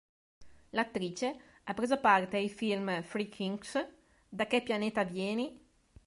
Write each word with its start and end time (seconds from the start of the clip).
L'attrice 0.71 1.35
ha 1.65 1.75
preso 1.75 1.99
parte 1.99 2.37
ai 2.37 2.49
film 2.49 3.03
"Three 3.07 3.29
Kings", 3.29 3.87
"Da 4.27 4.47
che 4.47 4.63
pianeta 4.63 5.03
vieni? 5.03 5.63